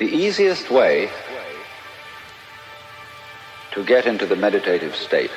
[0.00, 1.10] The easiest way
[3.72, 5.30] to get into the meditative state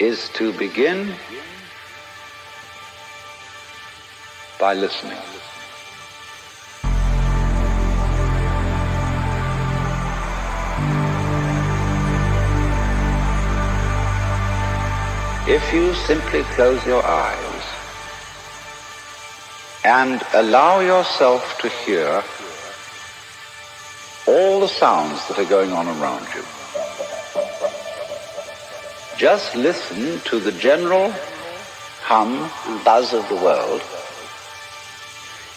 [0.00, 1.14] is to begin
[4.58, 5.16] by listening.
[15.48, 17.45] If you simply close your eyes
[19.86, 22.24] and allow yourself to hear
[24.26, 26.42] all the sounds that are going on around you.
[29.16, 31.14] Just listen to the general
[32.02, 33.80] hum and buzz of the world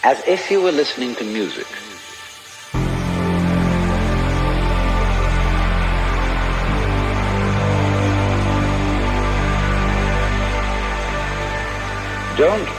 [0.03, 1.65] as if you were listening to music.
[12.37, 12.78] Don't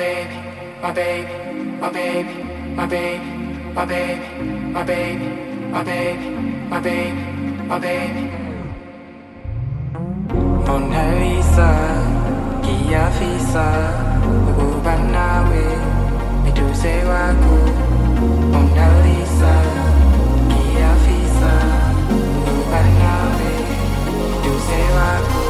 [0.00, 0.38] baby,
[0.82, 1.34] my baby,
[1.80, 2.36] my baby,
[2.74, 3.30] my baby,
[3.76, 4.28] my baby,
[4.72, 5.28] my baby,
[5.72, 6.28] my baby,
[6.70, 7.22] my baby,
[7.68, 8.24] my baby.
[10.66, 11.70] Mona Lisa,
[12.64, 13.66] kiyafisa,
[14.50, 15.64] ukuba nawe,
[16.44, 17.54] meduse wako.
[18.52, 19.52] Mona Lisa,
[20.50, 21.52] kiyafisa,
[22.48, 23.50] ukuba nawe,
[24.32, 25.49] meduse waku.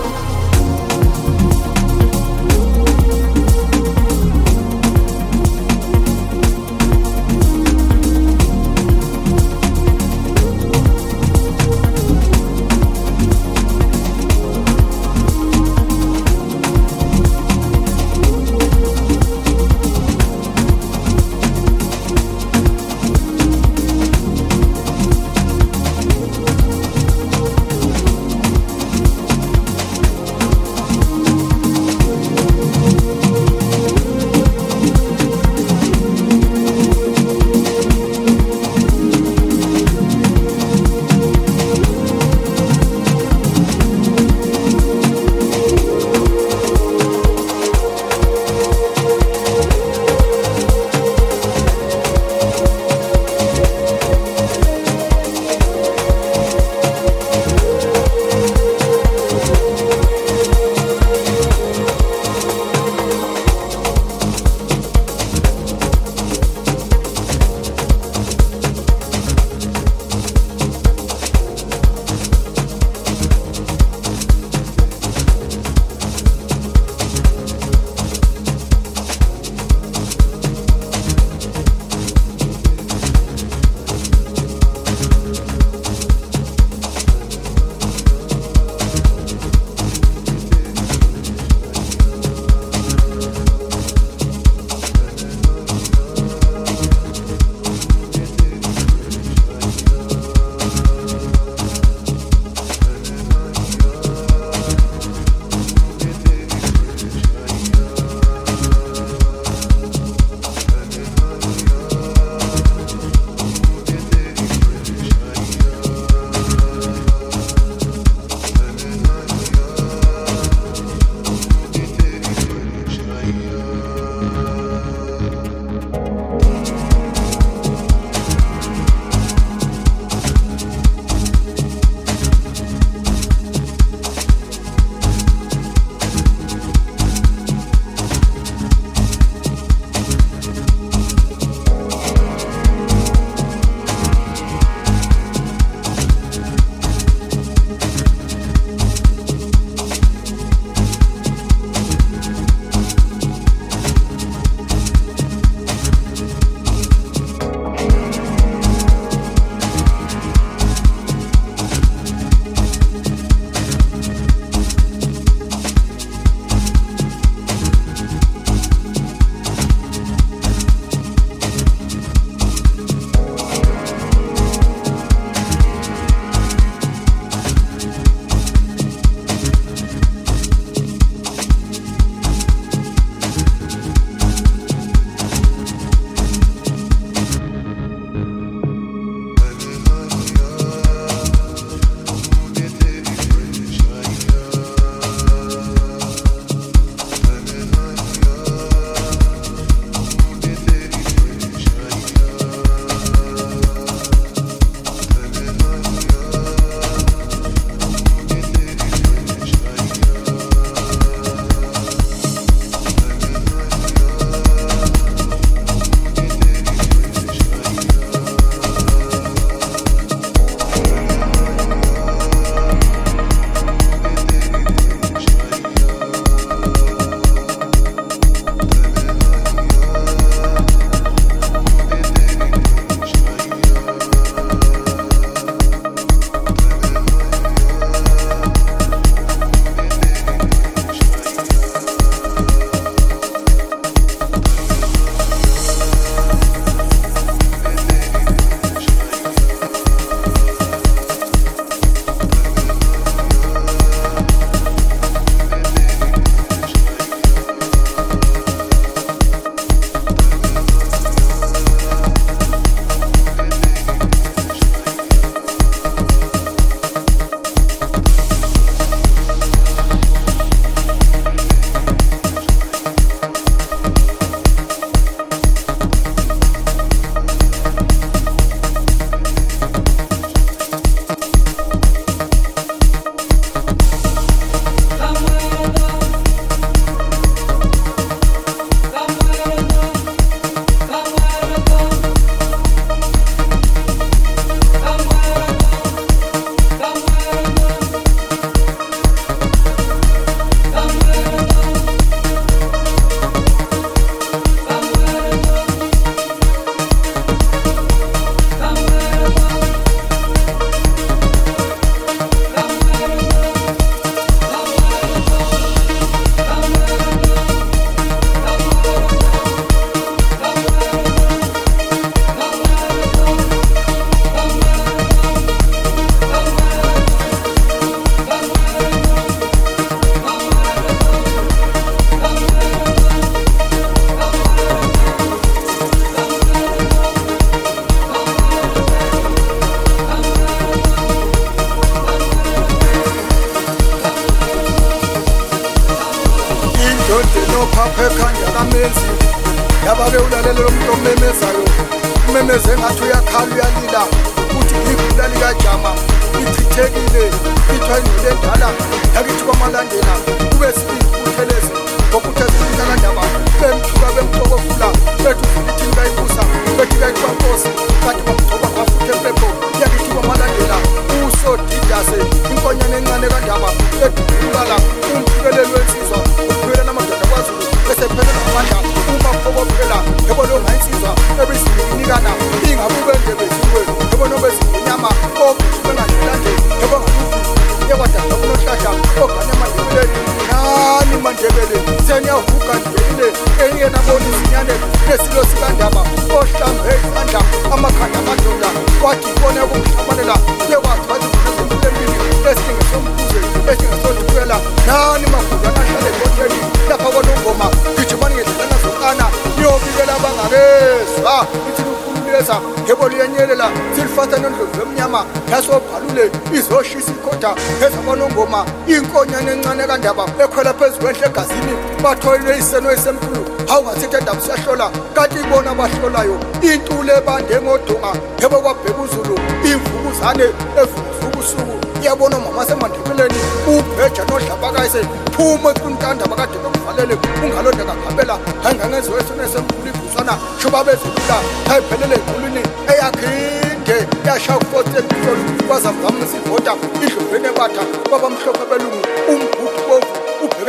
[424.41, 429.35] Siyahlola kanti ibona abahlolayo intule ebande ngodunga yebo kwabheka uzulu
[429.71, 430.47] imvukuzane
[430.81, 433.41] evukuvukusuku iyabona umama semandebeleni
[433.73, 435.01] ubheja nodlabakayise
[435.35, 437.15] phuma ecuntandaba kade bekuvalele
[437.45, 438.35] ungalonda kakhapela
[438.67, 441.37] angangenziwa esona esemkhulu igusana shuba bezilula
[441.71, 442.63] ayiphelele equlwini
[442.93, 446.73] eyakhinde yasha ufote emhlolo kwazamvamisa ivota
[447.05, 449.01] idloveni ebatha kwabamhlophe belungu
[449.33, 449.81] umgudu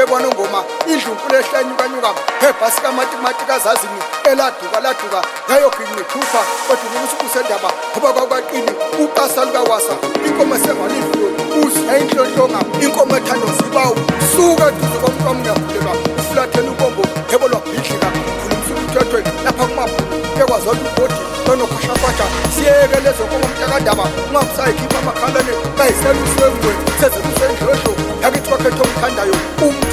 [0.01, 2.11] bebona ungoma indlunkulu ehlenyukanyuka
[2.47, 8.71] ebhasi kamatimati kazazini eladuka laduka yayoginqi thufa odungukuthi kusendaba ngoba kwakwaqini
[9.03, 9.93] uqasa lukawasa
[10.27, 11.27] inkomo esengalidlulo
[11.61, 13.95] uzwa inhlonhlonga inkomo ethandozibawu
[14.33, 18.07] suka eduze komqamuyakhulelwa ufulathela ubombo ebolwabhidlika
[18.41, 27.91] khulumsukuthethweni lapha kumabhulu ekwazola ubodi lonokhoshakhotsha siyeke lezo nkomo mntakadaba ungakusayikhipha amakhalane kayiseluswenguwe sezikusendlodlo
[28.23, 29.35] yakithi kwakhetha omthandayo
[29.65, 29.90] um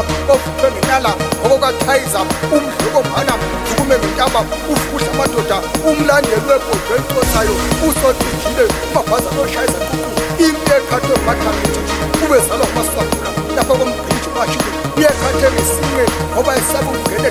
[0.00, 1.10] usiba ofuthwe ngenyala
[1.44, 2.20] okokwachayiza
[2.56, 3.34] umhluko phana.
[3.68, 4.40] Zukume ngentaba
[4.72, 5.56] ufuhla amadoda
[5.88, 7.54] umlandeli webhodwe elicosayo
[7.88, 10.10] usotijile umabhaza noshayisa tuku
[10.46, 11.80] impi ekhathwe ngumathamiti
[12.24, 17.30] ubezalwa ngumasibakula lapha komgqiji washile iyekhathe ngesinqe ngoba esaba ungene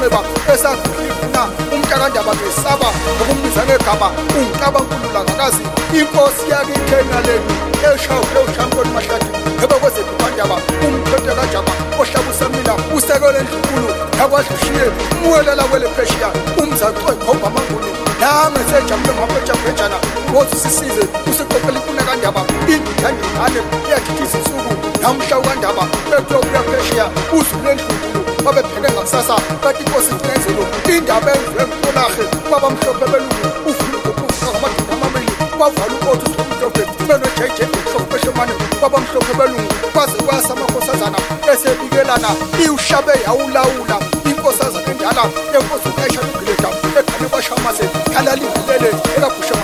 [0.00, 5.62] esenxeba esakhulifuna umntakandaba ngesaba ngokumbiza ngegama ungixabankululandakazi
[5.98, 7.54] inkosi yakikhena lethu
[7.88, 9.30] eshawule ushamponi mahlathi
[9.64, 14.86] ebekwezetupandaba umthonto kajama ohlabusemina usekele ndlunkulu yakwadlushiye
[15.24, 16.28] umwelela kwele pheshiya
[16.62, 19.96] umzacoe khombamanguni nange sejamule ngaphetshaphetshana
[20.34, 23.60] wothi sisize usiqophela imfunakandaba indithandingane
[23.90, 25.84] yathitha izinsuku namhla ukandaba
[26.16, 27.04] ekuyokuya pheshiya
[27.38, 35.94] uzulendlunkulu babebheke ngakusasa kanti inkosi ifinezelo indaba enziwe ngutolahle kwabamhlophe belungu uvulukukufa ngamadoda amabili kwavala
[35.96, 41.18] ukothi usomhlophe benojeje mhlophe eshemane kwabamhlophe belungu kwaze kwasa amakhosazana
[41.52, 42.30] esebikelana
[42.64, 43.96] iwushabe yawulawula
[44.30, 45.22] inkosazana endala
[45.56, 49.54] enkosi ukayisha lugileda ekhane kwashamase khalalingilele ekagusha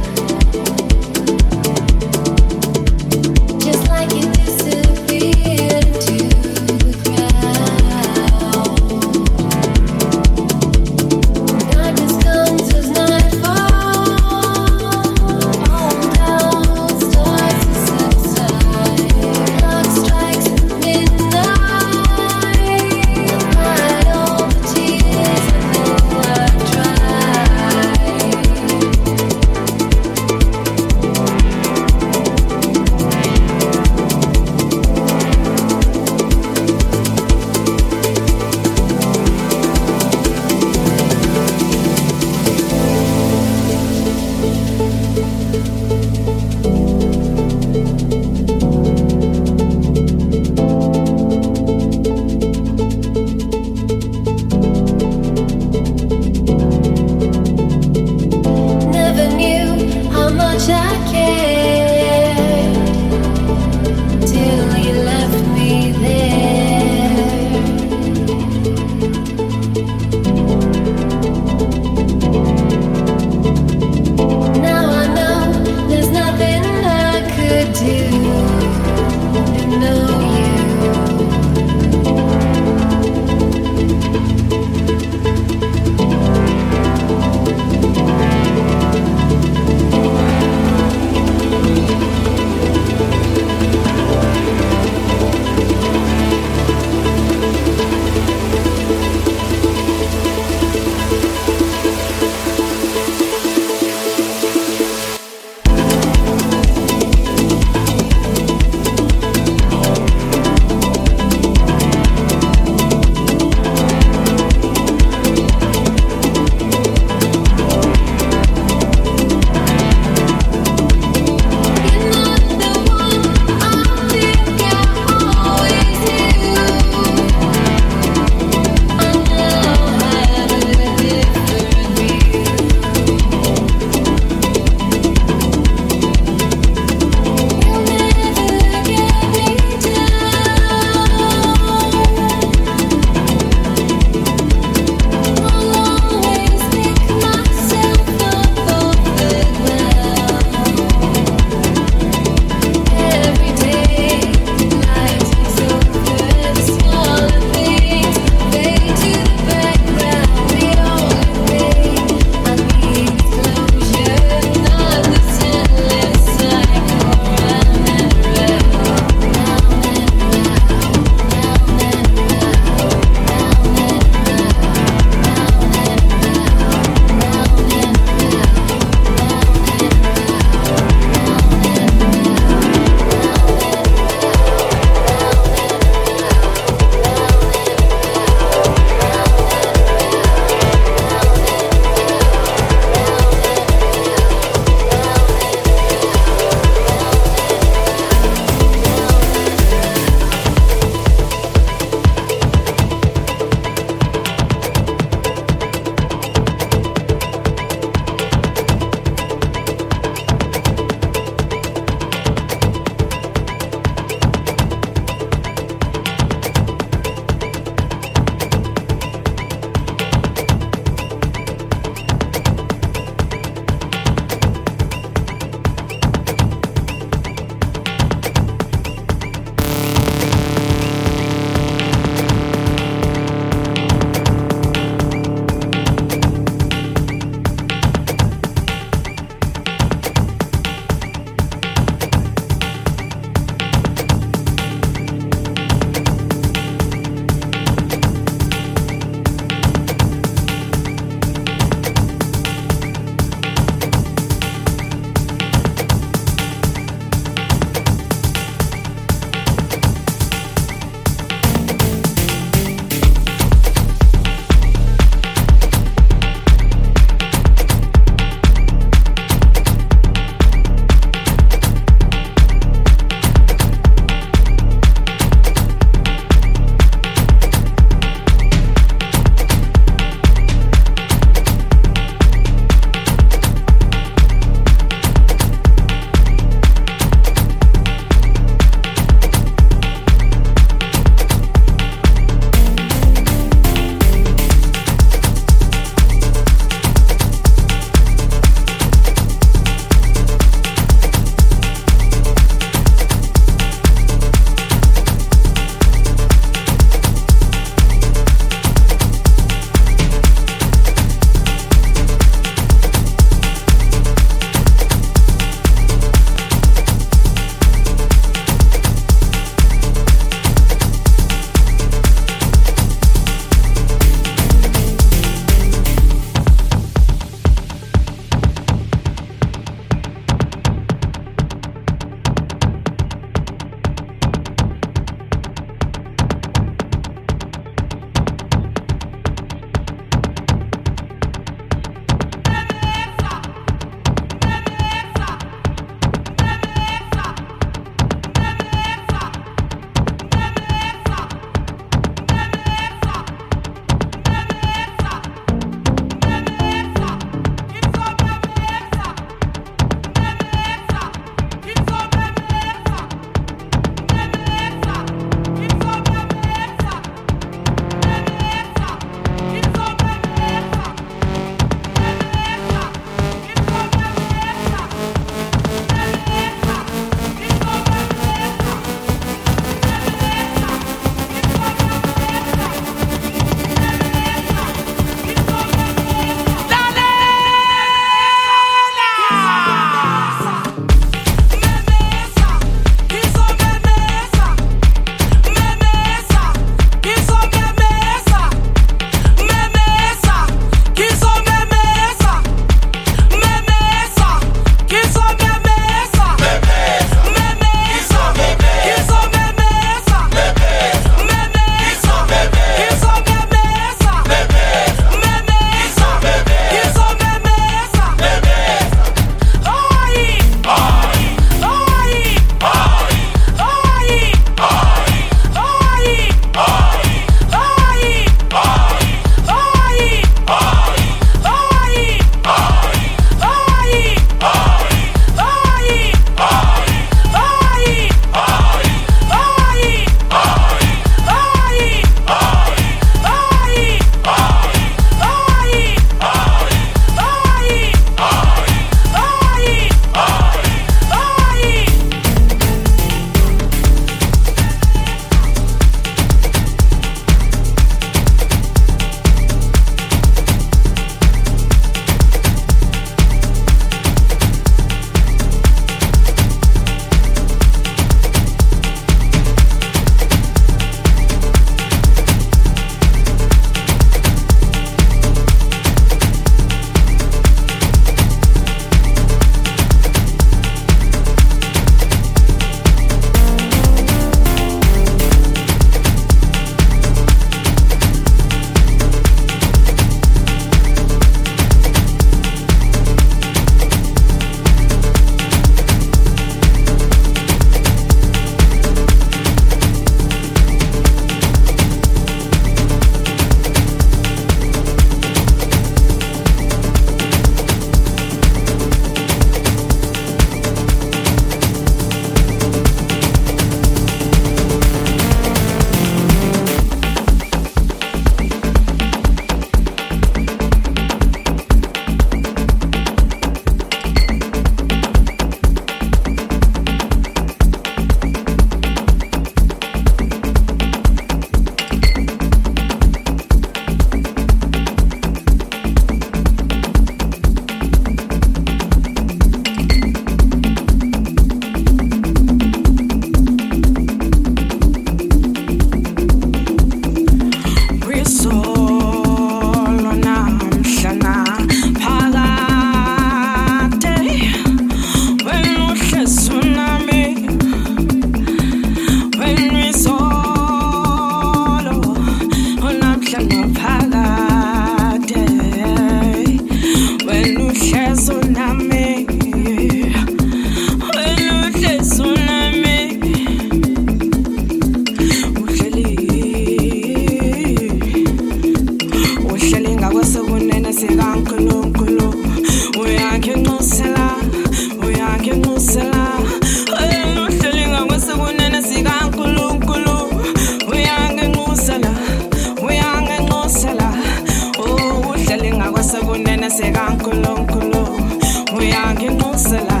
[598.81, 600.00] uyange ngosela